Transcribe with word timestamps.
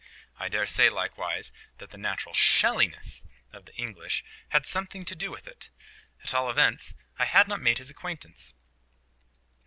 I 0.39 0.49
daresay, 0.49 0.89
likewise, 0.89 1.51
that 1.77 1.91
the 1.91 1.97
natural 1.99 2.33
SHELLINESS 2.33 3.23
of 3.53 3.65
the 3.65 3.75
English 3.75 4.23
had 4.49 4.65
something 4.65 5.05
to 5.05 5.15
do 5.15 5.29
with 5.29 5.45
it. 5.45 5.69
At 6.23 6.33
all 6.33 6.49
events, 6.49 6.95
I 7.19 7.25
had 7.25 7.47
not 7.47 7.61
made 7.61 7.77
his 7.77 7.91
acquaintance. 7.91 8.55